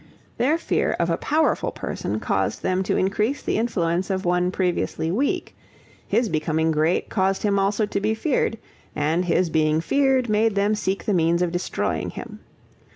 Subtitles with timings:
[0.39, 5.11] Their fear of a powerful person caused them to increase the influence of one previously
[5.11, 5.55] weak;
[6.07, 8.57] his becoming great caused him also to be feared,
[8.95, 12.39] and his being feared made them seek the means of destroying him.